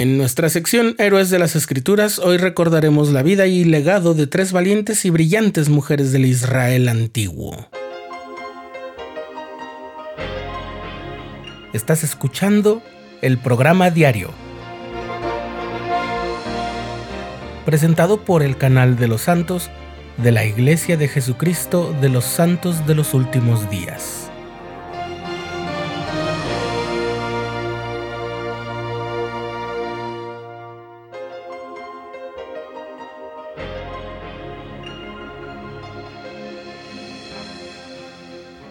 En 0.00 0.16
nuestra 0.16 0.48
sección 0.48 0.94
Héroes 0.96 1.28
de 1.28 1.38
las 1.38 1.54
Escrituras 1.56 2.18
hoy 2.20 2.38
recordaremos 2.38 3.12
la 3.12 3.22
vida 3.22 3.46
y 3.46 3.64
legado 3.64 4.14
de 4.14 4.26
tres 4.26 4.50
valientes 4.50 5.04
y 5.04 5.10
brillantes 5.10 5.68
mujeres 5.68 6.10
del 6.10 6.24
Israel 6.24 6.88
antiguo. 6.88 7.68
Estás 11.74 12.02
escuchando 12.02 12.82
el 13.20 13.36
programa 13.36 13.90
diario, 13.90 14.30
presentado 17.66 18.24
por 18.24 18.42
el 18.42 18.56
canal 18.56 18.96
de 18.96 19.06
los 19.06 19.20
santos 19.20 19.68
de 20.16 20.32
la 20.32 20.46
Iglesia 20.46 20.96
de 20.96 21.08
Jesucristo 21.08 21.94
de 22.00 22.08
los 22.08 22.24
Santos 22.24 22.86
de 22.86 22.94
los 22.94 23.12
Últimos 23.12 23.68
Días. 23.68 24.29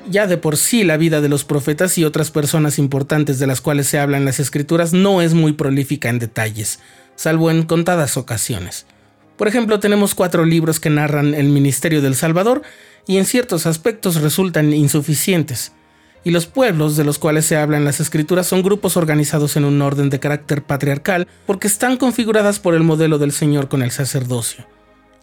Ya 0.10 0.26
de 0.26 0.38
por 0.38 0.58
sí 0.58 0.84
la 0.84 0.98
vida 0.98 1.22
de 1.22 1.30
los 1.30 1.44
profetas 1.44 1.98
y 2.00 2.04
otras 2.04 2.32
personas 2.32 2.80
importantes 2.80 3.38
de 3.38 3.46
las 3.46 3.62
cuales 3.62 3.86
se 3.88 4.00
habla 4.00 4.18
en 4.18 4.26
las 4.26 4.40
escrituras 4.40 4.92
no 4.92 5.22
es 5.22 5.36
muy 5.36 5.54
prolífica 5.54 6.10
en 6.10 6.18
detalles, 6.18 6.80
salvo 7.16 7.52
en 7.52 7.64
contadas 7.64 8.18
ocasiones. 8.18 8.88
Por 9.38 9.48
ejemplo, 9.48 9.80
tenemos 9.80 10.16
cuatro 10.16 10.46
libros 10.46 10.80
que 10.80 10.90
narran 10.90 11.36
el 11.36 11.50
ministerio 11.50 12.02
del 12.02 12.16
Salvador 12.16 12.64
y 13.06 13.18
en 13.18 13.26
ciertos 13.26 13.68
aspectos 13.68 14.20
resultan 14.20 14.74
insuficientes. 14.74 15.74
Y 16.24 16.32
los 16.32 16.48
pueblos 16.48 16.98
de 16.98 17.04
los 17.04 17.20
cuales 17.20 17.46
se 17.46 17.56
habla 17.56 17.78
en 17.78 17.86
las 17.86 18.00
escrituras 18.00 18.48
son 18.48 18.64
grupos 18.64 18.98
organizados 18.98 19.58
en 19.58 19.64
un 19.64 19.82
orden 19.82 20.10
de 20.10 20.20
carácter 20.20 20.64
patriarcal 20.64 21.28
porque 21.46 21.68
están 21.68 21.98
configuradas 21.98 22.60
por 22.60 22.74
el 22.74 22.84
modelo 22.84 23.20
del 23.20 23.32
Señor 23.32 23.70
con 23.70 23.84
el 23.84 23.92
sacerdocio. 23.92 24.66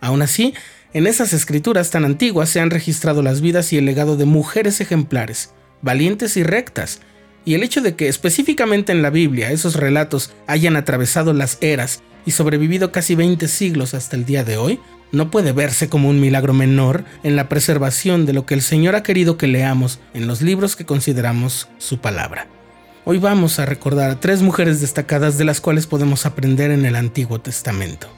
Aún 0.00 0.22
así, 0.22 0.54
en 0.96 1.06
esas 1.06 1.34
escrituras 1.34 1.90
tan 1.90 2.06
antiguas 2.06 2.48
se 2.48 2.58
han 2.58 2.70
registrado 2.70 3.20
las 3.20 3.42
vidas 3.42 3.70
y 3.70 3.76
el 3.76 3.84
legado 3.84 4.16
de 4.16 4.24
mujeres 4.24 4.80
ejemplares, 4.80 5.52
valientes 5.82 6.38
y 6.38 6.42
rectas, 6.42 7.02
y 7.44 7.52
el 7.52 7.62
hecho 7.62 7.82
de 7.82 7.96
que 7.96 8.08
específicamente 8.08 8.92
en 8.92 9.02
la 9.02 9.10
Biblia 9.10 9.52
esos 9.52 9.74
relatos 9.74 10.32
hayan 10.46 10.74
atravesado 10.74 11.34
las 11.34 11.58
eras 11.60 12.02
y 12.24 12.30
sobrevivido 12.30 12.92
casi 12.92 13.14
20 13.14 13.46
siglos 13.46 13.92
hasta 13.92 14.16
el 14.16 14.24
día 14.24 14.42
de 14.42 14.56
hoy, 14.56 14.80
no 15.12 15.30
puede 15.30 15.52
verse 15.52 15.90
como 15.90 16.08
un 16.08 16.18
milagro 16.18 16.54
menor 16.54 17.04
en 17.22 17.36
la 17.36 17.50
preservación 17.50 18.24
de 18.24 18.32
lo 18.32 18.46
que 18.46 18.54
el 18.54 18.62
Señor 18.62 18.96
ha 18.96 19.02
querido 19.02 19.36
que 19.36 19.48
leamos 19.48 20.00
en 20.14 20.26
los 20.26 20.40
libros 20.40 20.76
que 20.76 20.86
consideramos 20.86 21.68
su 21.76 21.98
palabra. 21.98 22.48
Hoy 23.04 23.18
vamos 23.18 23.58
a 23.58 23.66
recordar 23.66 24.12
a 24.12 24.20
tres 24.20 24.40
mujeres 24.40 24.80
destacadas 24.80 25.36
de 25.36 25.44
las 25.44 25.60
cuales 25.60 25.86
podemos 25.86 26.24
aprender 26.24 26.70
en 26.70 26.86
el 26.86 26.96
Antiguo 26.96 27.38
Testamento. 27.38 28.08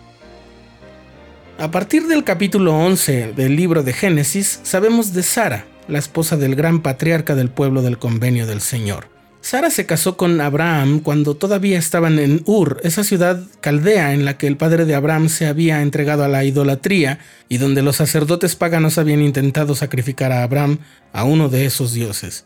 A 1.61 1.73
partir 1.73 2.07
del 2.07 2.23
capítulo 2.23 2.73
11 2.73 3.33
del 3.33 3.57
libro 3.57 3.83
de 3.83 3.93
Génesis, 3.93 4.61
sabemos 4.63 5.13
de 5.13 5.25
Sara, 5.25 5.67
la 5.89 5.99
esposa 5.99 6.37
del 6.37 6.55
gran 6.55 6.83
patriarca 6.83 7.35
del 7.35 7.51
pueblo 7.51 7.83
del 7.83 7.99
convenio 7.99 8.47
del 8.47 8.61
Señor. 8.61 9.09
Sara 9.41 9.69
se 9.69 9.85
casó 9.85 10.17
con 10.17 10.41
Abraham 10.41 11.01
cuando 11.01 11.35
todavía 11.35 11.77
estaban 11.77 12.21
en 12.21 12.43
Ur, 12.47 12.81
esa 12.85 13.03
ciudad 13.03 13.43
caldea 13.61 14.15
en 14.15 14.25
la 14.25 14.39
que 14.39 14.47
el 14.47 14.57
padre 14.57 14.85
de 14.85 14.95
Abraham 14.95 15.29
se 15.29 15.47
había 15.47 15.83
entregado 15.83 16.23
a 16.23 16.29
la 16.29 16.45
idolatría 16.45 17.19
y 17.49 17.59
donde 17.59 17.83
los 17.83 17.97
sacerdotes 17.97 18.55
paganos 18.55 18.97
habían 18.97 19.21
intentado 19.21 19.75
sacrificar 19.75 20.31
a 20.31 20.45
Abraham 20.45 20.79
a 21.13 21.25
uno 21.25 21.49
de 21.49 21.67
esos 21.67 21.93
dioses. 21.93 22.45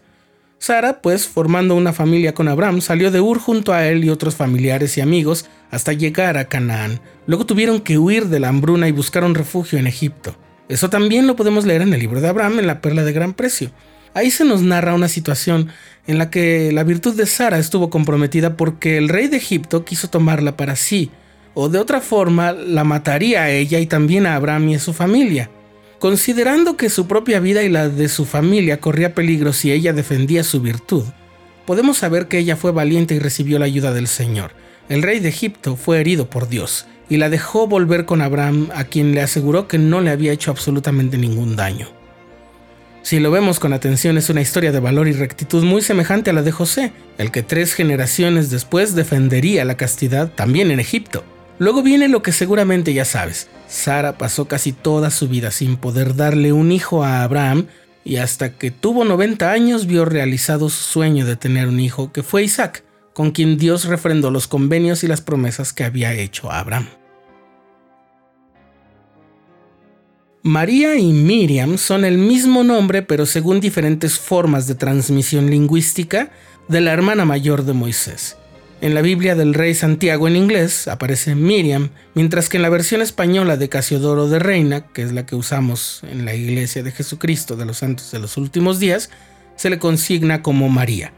Sara, 0.63 1.03
pues, 1.03 1.27
formando 1.27 1.75
una 1.75 1.93
familia 1.93 2.35
con 2.35 2.47
Abraham, 2.47 2.83
salió 2.83 3.11
de 3.11 3.21
Ur 3.21 3.41
junto 3.41 3.73
a 3.73 3.89
él 3.89 4.05
y 4.05 4.11
otros 4.11 4.37
familiares 4.37 4.97
y 4.97 5.01
amigos 5.01 5.47
hasta 5.73 5.93
llegar 5.93 6.39
a 6.39 6.45
Canaán. 6.45 7.01
Luego 7.27 7.45
tuvieron 7.47 7.81
que 7.81 7.99
huir 7.99 8.27
de 8.27 8.39
la 8.39 8.51
hambruna 8.51 8.87
y 8.87 8.93
buscaron 8.93 9.35
refugio 9.35 9.81
en 9.81 9.89
Egipto. 9.89 10.37
Eso 10.69 10.89
también 10.89 11.27
lo 11.27 11.35
podemos 11.35 11.67
leer 11.67 11.83
en 11.83 11.93
el 11.93 11.99
libro 11.99 12.21
de 12.21 12.29
Abraham, 12.29 12.61
en 12.61 12.69
la 12.69 12.81
perla 12.81 13.03
de 13.03 13.13
gran 13.13 13.35
precio. 13.35 13.73
Ahí 14.15 14.31
se 14.31 14.45
nos 14.45 14.63
narra 14.63 14.95
una 14.95 15.09
situación 15.09 15.67
en 16.07 16.19
la 16.19 16.31
que 16.31 16.71
la 16.71 16.85
virtud 16.85 17.17
de 17.17 17.27
Sara 17.27 17.59
estuvo 17.59 17.91
comprometida 17.91 18.57
porque 18.57 18.99
el 18.99 19.09
rey 19.09 19.27
de 19.27 19.39
Egipto 19.39 19.85
quiso 19.85 20.11
tomarla 20.11 20.57
para 20.57 20.77
sí, 20.77 21.11
o 21.55 21.71
de 21.71 21.81
otra 21.81 22.01
forma 22.01 22.53
la 22.53 22.85
mataría 22.85 23.43
a 23.43 23.51
ella 23.51 23.81
y 23.81 23.87
también 23.87 24.29
a 24.29 24.37
Abraham 24.37 24.69
y 24.69 24.75
a 24.77 24.79
su 24.79 24.93
familia. 24.93 25.51
Considerando 26.03 26.77
que 26.77 26.91
su 26.91 27.07
propia 27.07 27.39
vida 27.39 27.63
y 27.63 27.69
la 27.69 27.89
de 27.89 28.09
su 28.09 28.25
familia 28.25 28.81
corría 28.81 29.15
peligro 29.15 29.53
si 29.53 29.71
ella 29.71 29.93
defendía 29.93 30.43
su 30.43 30.61
virtud, 30.61 31.05
podemos 31.65 31.99
saber 31.99 32.27
que 32.27 32.39
ella 32.39 32.57
fue 32.57 32.73
valiente 32.73 33.15
y 33.15 33.21
recibió 33.21 33.61
la 33.61 33.67
ayuda 33.67 33.93
del 33.93 34.09
Señor. 34.09 34.51
El 34.89 35.03
rey 35.03 35.21
de 35.21 35.29
Egipto 35.29 35.77
fue 35.77 36.01
herido 36.01 36.29
por 36.29 36.49
Dios 36.49 36.87
y 37.09 37.19
la 37.19 37.31
dejó 37.31 37.69
volver 37.69 38.05
con 38.05 38.21
Abraham, 38.21 38.69
a 38.75 38.83
quien 38.83 39.15
le 39.15 39.21
aseguró 39.21 39.69
que 39.69 39.79
no 39.79 40.01
le 40.01 40.11
había 40.11 40.33
hecho 40.33 40.51
absolutamente 40.51 41.19
ningún 41.19 41.55
daño. 41.55 41.87
Si 43.03 43.21
lo 43.21 43.31
vemos 43.31 43.61
con 43.61 43.73
atención 43.73 44.19
es 44.19 44.29
una 44.29 44.41
historia 44.41 44.73
de 44.73 44.81
valor 44.81 45.07
y 45.07 45.13
rectitud 45.13 45.63
muy 45.63 45.83
semejante 45.83 46.31
a 46.31 46.33
la 46.33 46.43
de 46.43 46.51
José, 46.51 46.93
el 47.17 47.31
que 47.31 47.45
tres 47.45 47.75
generaciones 47.75 48.51
después 48.51 48.97
defendería 48.97 49.65
la 49.65 49.77
castidad 49.77 50.33
también 50.33 50.73
en 50.73 50.81
Egipto. 50.81 51.23
Luego 51.63 51.85
viene 51.85 52.09
lo 52.09 52.25
que 52.25 52.33
seguramente 52.33 52.93
ya 52.93 53.05
sabes. 53.05 53.47
Sara 53.69 54.19
pasó 54.19 54.49
casi 54.49 54.73
toda 54.73 55.13
su 55.13 55.29
vida 55.29 55.53
sin 55.53 55.77
poder 55.77 56.17
darle 56.17 56.53
un 56.53 56.73
hijo 56.73 57.05
a 57.05 57.23
Abraham 57.23 57.69
y 58.05 58.17
hasta 58.17 58.59
que 58.59 58.73
tuvo 58.73 59.05
90 59.05 59.53
años 59.53 59.87
vio 59.87 60.05
realizado 60.05 60.69
su 60.71 60.83
sueño 60.83 61.25
de 61.25 61.37
tener 61.37 61.69
un 61.69 61.79
hijo 61.79 62.11
que 62.11 62.25
fue 62.25 62.43
Isaac, 62.43 62.83
con 63.13 63.31
quien 63.31 63.59
Dios 63.59 63.85
refrendó 63.85 64.33
los 64.33 64.49
convenios 64.49 65.05
y 65.05 65.07
las 65.07 65.21
promesas 65.21 65.73
que 65.73 65.85
había 65.85 66.13
hecho 66.15 66.51
a 66.51 66.59
Abraham. 66.59 66.89
María 70.43 70.97
y 70.97 71.13
Miriam 71.13 71.79
son 71.79 72.05
el 72.05 72.19
mismo 72.19 72.65
nombre 72.65 73.03
pero 73.03 73.25
según 73.25 73.61
diferentes 73.61 74.19
formas 74.19 74.67
de 74.67 74.75
transmisión 74.75 75.49
lingüística 75.49 76.33
de 76.67 76.81
la 76.81 76.93
hermana 76.93 77.25
mayor 77.25 77.65
de 77.65 77.73
Moisés. 77.73 78.37
En 78.83 78.95
la 78.95 79.01
Biblia 79.01 79.37
del 79.37 79.55
Rey 79.55 79.75
Santiago 79.75 80.27
en 80.27 80.35
inglés 80.35 80.89
aparece 80.89 81.37
Miriam, 81.37 81.91
mientras 82.17 82.49
que 82.49 82.57
en 82.57 82.65
la 82.65 82.69
versión 82.69 83.01
española 83.01 83.57
de 83.57 83.69
Casiodoro 83.69 84.29
de 84.29 84.41
Reina, 84.41 84.89
que 84.89 85.03
es 85.03 85.13
la 85.13 85.25
que 85.25 85.37
usamos 85.37 86.03
en 86.11 86.25
la 86.25 86.35
Iglesia 86.35 86.83
de 86.83 86.91
Jesucristo 86.91 87.55
de 87.55 87.65
los 87.65 87.79
Santos 87.79 88.11
de 88.11 88.19
los 88.19 88.37
Últimos 88.37 88.81
Días, 88.81 89.11
se 89.55 89.71
le 89.71 89.79
consigna 89.79 90.43
como 90.43 90.69
María. 90.69 91.13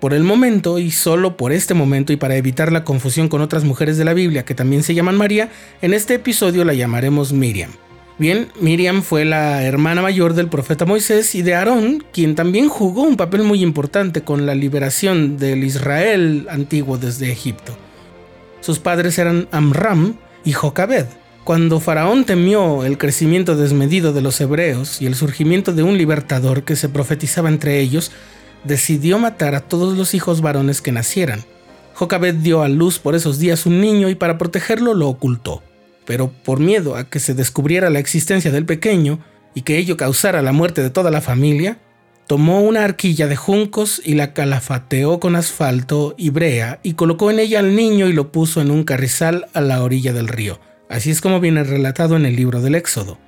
Por 0.00 0.14
el 0.14 0.22
momento, 0.22 0.78
y 0.78 0.90
solo 0.90 1.36
por 1.36 1.52
este 1.52 1.74
momento, 1.74 2.14
y 2.14 2.16
para 2.16 2.36
evitar 2.36 2.72
la 2.72 2.82
confusión 2.84 3.28
con 3.28 3.42
otras 3.42 3.64
mujeres 3.64 3.98
de 3.98 4.06
la 4.06 4.14
Biblia 4.14 4.46
que 4.46 4.54
también 4.54 4.82
se 4.82 4.94
llaman 4.94 5.18
María, 5.18 5.50
en 5.82 5.92
este 5.92 6.14
episodio 6.14 6.64
la 6.64 6.72
llamaremos 6.72 7.30
Miriam. 7.30 7.72
Bien, 8.18 8.48
Miriam 8.58 9.02
fue 9.02 9.26
la 9.26 9.62
hermana 9.64 10.00
mayor 10.00 10.32
del 10.32 10.48
profeta 10.48 10.86
Moisés 10.86 11.34
y 11.34 11.42
de 11.42 11.54
Aarón, 11.54 12.02
quien 12.14 12.34
también 12.34 12.70
jugó 12.70 13.02
un 13.02 13.18
papel 13.18 13.42
muy 13.42 13.62
importante 13.62 14.22
con 14.22 14.46
la 14.46 14.54
liberación 14.54 15.36
del 15.36 15.62
Israel 15.64 16.46
antiguo 16.48 16.96
desde 16.96 17.30
Egipto. 17.30 17.76
Sus 18.60 18.78
padres 18.78 19.18
eran 19.18 19.48
Amram 19.50 20.16
y 20.46 20.52
Jocabed. 20.52 21.04
Cuando 21.44 21.78
Faraón 21.78 22.24
temió 22.24 22.84
el 22.84 22.96
crecimiento 22.96 23.54
desmedido 23.54 24.14
de 24.14 24.22
los 24.22 24.40
hebreos 24.40 25.02
y 25.02 25.06
el 25.06 25.14
surgimiento 25.14 25.74
de 25.74 25.82
un 25.82 25.98
libertador 25.98 26.62
que 26.62 26.74
se 26.74 26.88
profetizaba 26.88 27.50
entre 27.50 27.80
ellos, 27.80 28.12
decidió 28.64 29.18
matar 29.18 29.54
a 29.54 29.60
todos 29.60 29.96
los 29.96 30.14
hijos 30.14 30.40
varones 30.40 30.80
que 30.80 30.90
nacieran. 30.90 31.44
Jocabed 31.92 32.36
dio 32.36 32.62
a 32.62 32.68
luz 32.68 32.98
por 32.98 33.14
esos 33.14 33.38
días 33.38 33.66
un 33.66 33.82
niño 33.82 34.08
y 34.08 34.14
para 34.14 34.38
protegerlo 34.38 34.94
lo 34.94 35.06
ocultó 35.06 35.62
pero 36.06 36.30
por 36.30 36.60
miedo 36.60 36.96
a 36.96 37.04
que 37.04 37.20
se 37.20 37.34
descubriera 37.34 37.90
la 37.90 37.98
existencia 37.98 38.50
del 38.50 38.64
pequeño 38.64 39.18
y 39.54 39.62
que 39.62 39.76
ello 39.76 39.96
causara 39.96 40.42
la 40.42 40.52
muerte 40.52 40.82
de 40.82 40.90
toda 40.90 41.10
la 41.10 41.20
familia, 41.20 41.78
tomó 42.26 42.62
una 42.62 42.84
arquilla 42.84 43.26
de 43.26 43.36
juncos 43.36 44.00
y 44.04 44.14
la 44.14 44.32
calafateó 44.32 45.20
con 45.20 45.36
asfalto 45.36 46.14
y 46.16 46.30
brea 46.30 46.80
y 46.82 46.94
colocó 46.94 47.30
en 47.30 47.38
ella 47.38 47.60
al 47.60 47.76
niño 47.76 48.08
y 48.08 48.12
lo 48.12 48.32
puso 48.32 48.60
en 48.60 48.70
un 48.70 48.84
carrizal 48.84 49.46
a 49.52 49.60
la 49.60 49.82
orilla 49.82 50.12
del 50.12 50.28
río. 50.28 50.58
Así 50.88 51.10
es 51.10 51.20
como 51.20 51.40
viene 51.40 51.64
relatado 51.64 52.16
en 52.16 52.26
el 52.26 52.36
libro 52.36 52.60
del 52.60 52.74
Éxodo. 52.74 53.18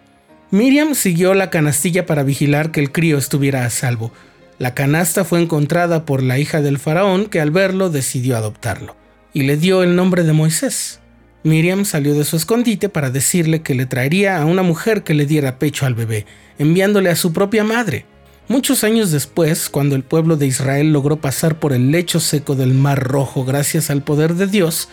Miriam 0.51 0.95
siguió 0.95 1.35
la 1.35 1.51
canastilla 1.51 2.07
para 2.07 2.23
vigilar 2.23 2.71
que 2.71 2.81
el 2.81 2.93
crío 2.93 3.19
estuviera 3.19 3.65
a 3.65 3.71
salvo. 3.71 4.13
La 4.59 4.75
canasta 4.75 5.25
fue 5.25 5.43
encontrada 5.43 6.05
por 6.05 6.23
la 6.23 6.39
hija 6.39 6.63
del 6.63 6.79
faraón 6.79 7.27
que 7.27 7.41
al 7.41 7.51
verlo 7.51 7.91
decidió 7.91 8.37
adoptarlo 8.37 8.97
y 9.33 9.43
le 9.43 9.57
dio 9.57 9.83
el 9.83 9.95
nombre 9.95 10.25
de 10.25 10.33
Moisés. 10.33 11.01
Miriam 11.49 11.85
salió 11.85 12.15
de 12.15 12.25
su 12.25 12.37
escondite 12.37 12.89
para 12.89 13.11
decirle 13.11 13.62
que 13.62 13.75
le 13.75 13.87
traería 13.87 14.41
a 14.41 14.45
una 14.45 14.62
mujer 14.62 15.03
que 15.03 15.15
le 15.15 15.27
diera 15.27 15.59
pecho 15.59 15.87
al 15.87 15.95
bebé, 15.95 16.27
enviándole 16.59 17.11
a 17.11 17.17
su 17.17 17.33
propia 17.33 17.65
madre. 17.65 18.05
Muchos 18.49 18.85
años 18.85 19.11
después, 19.11 19.69
cuando 19.69 19.97
el 19.97 20.03
pueblo 20.03 20.37
de 20.37 20.47
Israel 20.47 20.93
logró 20.93 21.17
pasar 21.21 21.59
por 21.59 21.73
el 21.73 21.91
lecho 21.91 22.21
seco 22.21 22.55
del 22.55 22.75
Mar 22.75 23.03
Rojo 23.03 23.45
gracias 23.45 23.91
al 23.91 24.03
poder 24.03 24.35
de 24.35 24.47
Dios, 24.47 24.89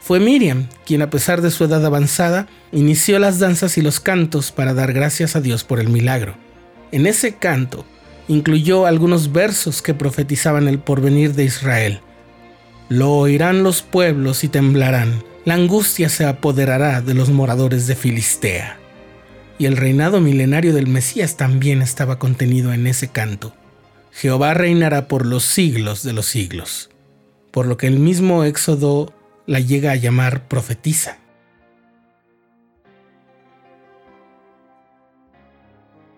fue 0.00 0.20
Miriam 0.20 0.66
quien 0.86 1.02
a 1.02 1.10
pesar 1.10 1.42
de 1.42 1.50
su 1.50 1.64
edad 1.64 1.84
avanzada 1.84 2.48
inició 2.72 3.18
las 3.18 3.38
danzas 3.38 3.78
y 3.78 3.82
los 3.82 4.00
cantos 4.00 4.52
para 4.52 4.74
dar 4.74 4.92
gracias 4.92 5.36
a 5.36 5.40
Dios 5.40 5.64
por 5.64 5.80
el 5.80 5.88
milagro. 5.88 6.34
En 6.92 7.06
ese 7.06 7.34
canto 7.34 7.84
incluyó 8.28 8.86
algunos 8.86 9.32
versos 9.32 9.82
que 9.82 9.94
profetizaban 9.94 10.68
el 10.68 10.78
porvenir 10.78 11.34
de 11.34 11.44
Israel. 11.44 12.00
Lo 12.88 13.12
oirán 13.12 13.62
los 13.62 13.82
pueblos 13.82 14.44
y 14.44 14.48
temblarán. 14.48 15.29
La 15.46 15.54
angustia 15.54 16.10
se 16.10 16.26
apoderará 16.26 17.00
de 17.00 17.14
los 17.14 17.30
moradores 17.30 17.86
de 17.86 17.96
Filistea. 17.96 18.78
Y 19.58 19.64
el 19.66 19.78
reinado 19.78 20.20
milenario 20.20 20.74
del 20.74 20.86
Mesías 20.86 21.36
también 21.38 21.80
estaba 21.80 22.18
contenido 22.18 22.74
en 22.74 22.86
ese 22.86 23.08
canto. 23.08 23.54
Jehová 24.12 24.52
reinará 24.52 25.08
por 25.08 25.24
los 25.24 25.44
siglos 25.44 26.02
de 26.02 26.12
los 26.12 26.26
siglos, 26.26 26.90
por 27.50 27.66
lo 27.66 27.78
que 27.78 27.86
el 27.86 27.98
mismo 27.98 28.44
Éxodo 28.44 29.14
la 29.46 29.60
llega 29.60 29.92
a 29.92 29.96
llamar 29.96 30.46
profetisa. 30.46 31.18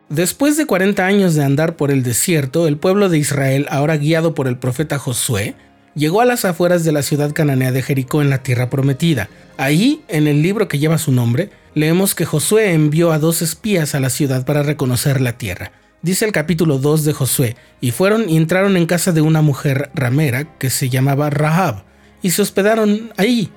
Después 0.09 0.57
de 0.57 0.67
40 0.67 1.07
años 1.07 1.35
de 1.35 1.45
andar 1.45 1.77
por 1.77 1.91
el 1.91 2.03
desierto, 2.03 2.67
el 2.67 2.77
pueblo 2.77 3.09
de 3.09 3.19
Israel, 3.19 3.67
ahora 3.71 3.97
guiado 3.97 4.35
por 4.35 4.49
el 4.49 4.59
profeta 4.59 4.99
Josué, 4.99 5.55
llegó 5.95 6.21
a 6.21 6.25
las 6.25 6.45
afueras 6.45 6.85
de 6.85 6.93
la 6.93 7.03
ciudad 7.03 7.33
cananea 7.33 7.73
de 7.73 7.83
Jericó 7.83 8.23
en 8.23 8.31
la 8.31 8.43
tierra 8.43 8.71
prometida. 8.71 9.29
Ahí, 9.57 10.03
en 10.09 10.27
el 10.27 10.43
libro 10.43 10.69
que 10.69 10.79
lleva 10.79 10.99
su 10.99 11.13
nombre, 11.13 11.51
leemos 11.75 12.15
que 12.15 12.25
Josué 12.25 12.73
envió 12.73 13.13
a 13.13 13.19
dos 13.19 13.43
espías 13.43 13.95
a 13.95 14.01
la 14.01 14.11
ciudad 14.11 14.45
para 14.45 14.63
reconocer 14.63 15.21
la 15.21 15.39
tierra. 15.39 15.73
Dice 16.03 16.25
el 16.25 16.33
capítulo 16.33 16.79
2 16.79 17.05
de 17.05 17.13
Josué, 17.13 17.57
y 17.81 17.93
fueron 17.93 18.29
y 18.29 18.37
entraron 18.37 18.77
en 18.77 18.87
casa 18.87 19.13
de 19.13 19.21
una 19.21 19.41
mujer 19.41 19.91
ramera 19.95 20.59
que 20.59 20.69
se 20.69 20.89
llamaba 20.89 21.31
Rahab, 21.31 21.85
y 22.23 22.31
se 22.31 22.43
hospedaron 22.43 23.13
ahí. 23.17 23.51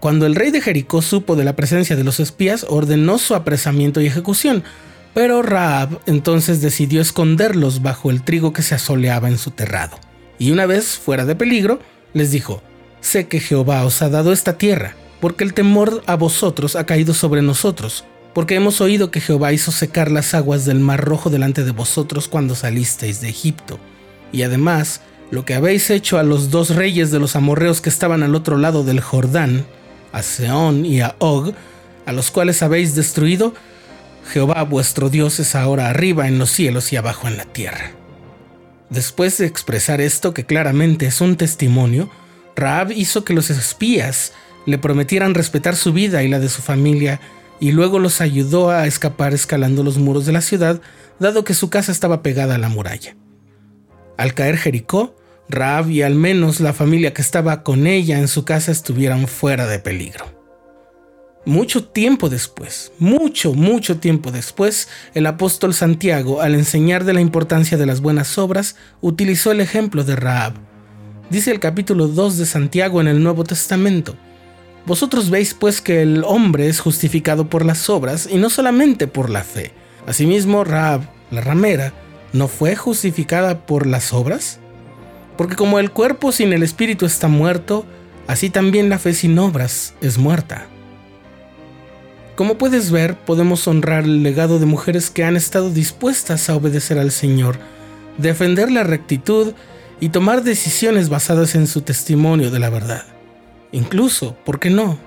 Cuando 0.00 0.26
el 0.26 0.34
rey 0.34 0.50
de 0.50 0.60
Jericó 0.60 1.02
supo 1.02 1.36
de 1.36 1.44
la 1.44 1.56
presencia 1.56 1.96
de 1.96 2.04
los 2.04 2.20
espías, 2.20 2.64
ordenó 2.68 3.18
su 3.18 3.34
apresamiento 3.34 4.00
y 4.00 4.06
ejecución, 4.06 4.62
pero 5.12 5.42
Raab 5.42 6.00
entonces 6.06 6.60
decidió 6.60 7.00
esconderlos 7.00 7.82
bajo 7.82 8.10
el 8.10 8.22
trigo 8.22 8.52
que 8.52 8.62
se 8.62 8.74
asoleaba 8.74 9.28
en 9.28 9.38
su 9.38 9.50
terrado. 9.50 9.98
Y 10.38 10.50
una 10.50 10.66
vez 10.66 10.98
fuera 10.98 11.24
de 11.24 11.34
peligro, 11.34 11.80
les 12.12 12.30
dijo, 12.30 12.62
Sé 13.00 13.28
que 13.28 13.40
Jehová 13.40 13.84
os 13.84 14.02
ha 14.02 14.08
dado 14.08 14.32
esta 14.32 14.58
tierra, 14.58 14.96
porque 15.20 15.44
el 15.44 15.54
temor 15.54 16.02
a 16.06 16.16
vosotros 16.16 16.76
ha 16.76 16.86
caído 16.86 17.14
sobre 17.14 17.42
nosotros, 17.42 18.04
porque 18.34 18.56
hemos 18.56 18.80
oído 18.80 19.10
que 19.10 19.20
Jehová 19.20 19.52
hizo 19.52 19.70
secar 19.70 20.10
las 20.10 20.34
aguas 20.34 20.64
del 20.64 20.80
mar 20.80 21.04
rojo 21.04 21.30
delante 21.30 21.64
de 21.64 21.70
vosotros 21.70 22.28
cuando 22.28 22.54
salisteis 22.54 23.20
de 23.20 23.28
Egipto. 23.28 23.78
Y 24.32 24.42
además, 24.42 25.02
lo 25.30 25.44
que 25.44 25.54
habéis 25.54 25.90
hecho 25.90 26.18
a 26.18 26.22
los 26.22 26.50
dos 26.50 26.74
reyes 26.74 27.10
de 27.10 27.18
los 27.18 27.36
amorreos 27.36 27.80
que 27.80 27.88
estaban 27.88 28.22
al 28.22 28.34
otro 28.34 28.58
lado 28.58 28.84
del 28.84 29.00
Jordán, 29.00 29.64
a 30.12 30.22
Seón 30.22 30.84
y 30.84 31.00
a 31.00 31.14
Og, 31.18 31.54
a 32.06 32.12
los 32.12 32.30
cuales 32.30 32.62
habéis 32.62 32.94
destruido, 32.94 33.54
Jehová 34.32 34.64
vuestro 34.64 35.08
Dios 35.08 35.38
es 35.38 35.54
ahora 35.54 35.88
arriba 35.88 36.26
en 36.28 36.38
los 36.38 36.50
cielos 36.50 36.92
y 36.92 36.96
abajo 36.96 37.28
en 37.28 37.36
la 37.36 37.44
tierra. 37.44 37.92
Después 38.90 39.38
de 39.38 39.46
expresar 39.46 40.00
esto, 40.00 40.32
que 40.32 40.46
claramente 40.46 41.06
es 41.06 41.20
un 41.20 41.36
testimonio, 41.36 42.10
Raab 42.54 42.92
hizo 42.92 43.24
que 43.24 43.34
los 43.34 43.50
espías 43.50 44.32
le 44.64 44.78
prometieran 44.78 45.34
respetar 45.34 45.76
su 45.76 45.92
vida 45.92 46.22
y 46.22 46.28
la 46.28 46.38
de 46.38 46.48
su 46.48 46.62
familia, 46.62 47.20
y 47.58 47.72
luego 47.72 47.98
los 47.98 48.20
ayudó 48.20 48.70
a 48.70 48.86
escapar 48.86 49.34
escalando 49.34 49.82
los 49.82 49.98
muros 49.98 50.26
de 50.26 50.32
la 50.32 50.40
ciudad, 50.40 50.80
dado 51.18 51.44
que 51.44 51.54
su 51.54 51.70
casa 51.70 51.92
estaba 51.92 52.22
pegada 52.22 52.56
a 52.56 52.58
la 52.58 52.68
muralla. 52.68 53.16
Al 54.16 54.34
caer 54.34 54.56
Jericó, 54.56 55.16
Raab 55.48 55.90
y 55.90 56.02
al 56.02 56.14
menos 56.14 56.60
la 56.60 56.72
familia 56.72 57.14
que 57.14 57.22
estaba 57.22 57.62
con 57.62 57.86
ella 57.86 58.18
en 58.18 58.28
su 58.28 58.44
casa 58.44 58.72
estuvieran 58.72 59.28
fuera 59.28 59.66
de 59.66 59.78
peligro. 59.78 60.35
Mucho 61.46 61.84
tiempo 61.84 62.28
después, 62.28 62.90
mucho, 62.98 63.54
mucho 63.54 63.98
tiempo 63.98 64.32
después, 64.32 64.88
el 65.14 65.26
apóstol 65.26 65.74
Santiago, 65.74 66.40
al 66.40 66.56
enseñar 66.56 67.04
de 67.04 67.12
la 67.12 67.20
importancia 67.20 67.78
de 67.78 67.86
las 67.86 68.00
buenas 68.00 68.36
obras, 68.36 68.74
utilizó 69.00 69.52
el 69.52 69.60
ejemplo 69.60 70.02
de 70.02 70.16
Raab. 70.16 70.54
Dice 71.30 71.52
el 71.52 71.60
capítulo 71.60 72.08
2 72.08 72.38
de 72.38 72.46
Santiago 72.46 73.00
en 73.00 73.06
el 73.06 73.22
Nuevo 73.22 73.44
Testamento. 73.44 74.16
Vosotros 74.86 75.30
veis 75.30 75.54
pues 75.54 75.80
que 75.80 76.02
el 76.02 76.24
hombre 76.24 76.66
es 76.66 76.80
justificado 76.80 77.48
por 77.48 77.64
las 77.64 77.88
obras 77.90 78.28
y 78.28 78.38
no 78.38 78.50
solamente 78.50 79.06
por 79.06 79.30
la 79.30 79.44
fe. 79.44 79.70
Asimismo, 80.04 80.64
Raab, 80.64 81.02
la 81.30 81.42
ramera, 81.42 81.92
¿no 82.32 82.48
fue 82.48 82.74
justificada 82.74 83.66
por 83.66 83.86
las 83.86 84.12
obras? 84.12 84.58
Porque 85.38 85.54
como 85.54 85.78
el 85.78 85.92
cuerpo 85.92 86.32
sin 86.32 86.52
el 86.52 86.64
espíritu 86.64 87.06
está 87.06 87.28
muerto, 87.28 87.86
así 88.26 88.50
también 88.50 88.88
la 88.88 88.98
fe 88.98 89.14
sin 89.14 89.38
obras 89.38 89.94
es 90.00 90.18
muerta. 90.18 90.66
Como 92.36 92.58
puedes 92.58 92.90
ver, 92.90 93.16
podemos 93.16 93.66
honrar 93.66 94.04
el 94.04 94.22
legado 94.22 94.58
de 94.58 94.66
mujeres 94.66 95.08
que 95.08 95.24
han 95.24 95.36
estado 95.36 95.70
dispuestas 95.70 96.50
a 96.50 96.54
obedecer 96.54 96.98
al 96.98 97.10
Señor, 97.10 97.58
defender 98.18 98.70
la 98.70 98.84
rectitud 98.84 99.54
y 100.00 100.10
tomar 100.10 100.42
decisiones 100.44 101.08
basadas 101.08 101.54
en 101.54 101.66
su 101.66 101.80
testimonio 101.80 102.50
de 102.50 102.58
la 102.58 102.68
verdad. 102.68 103.04
Incluso, 103.72 104.36
¿por 104.44 104.60
qué 104.60 104.68
no?, 104.68 104.98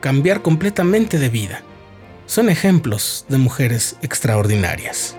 cambiar 0.00 0.40
completamente 0.40 1.18
de 1.18 1.28
vida. 1.28 1.60
Son 2.24 2.48
ejemplos 2.48 3.26
de 3.28 3.36
mujeres 3.36 3.96
extraordinarias. 4.00 5.14